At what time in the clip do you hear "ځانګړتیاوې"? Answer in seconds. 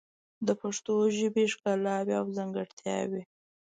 2.37-3.21